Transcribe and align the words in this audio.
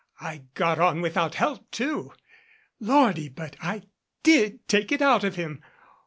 I 0.19 0.45
got 0.55 0.79
on 0.79 1.01
without 1.01 1.35
help, 1.35 1.69
too. 1.69 2.11
Lordy, 2.79 3.29
but 3.29 3.55
I 3.61 3.83
did 4.23 4.67
take 4.67 4.91
it 4.91 4.99
out 5.03 5.23
of 5.23 5.35
him 5.35 5.61